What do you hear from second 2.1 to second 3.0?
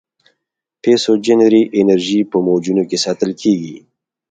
په موجونو کې